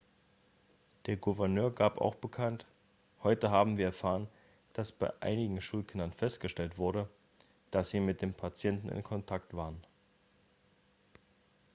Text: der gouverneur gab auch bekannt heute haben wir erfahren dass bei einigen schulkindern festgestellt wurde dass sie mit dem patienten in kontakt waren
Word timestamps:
der 1.05 1.15
gouverneur 1.15 1.69
gab 1.69 1.99
auch 2.01 2.15
bekannt 2.15 2.65
heute 3.21 3.51
haben 3.51 3.77
wir 3.77 3.85
erfahren 3.85 4.27
dass 4.73 4.91
bei 4.91 5.13
einigen 5.21 5.61
schulkindern 5.61 6.11
festgestellt 6.11 6.79
wurde 6.79 7.07
dass 7.69 7.91
sie 7.91 7.99
mit 7.99 8.23
dem 8.23 8.33
patienten 8.33 8.89
in 8.89 9.03
kontakt 9.03 9.53
waren 9.55 9.79